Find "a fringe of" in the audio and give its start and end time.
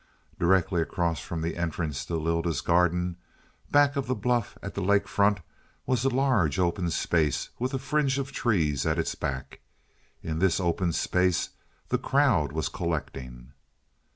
7.75-8.31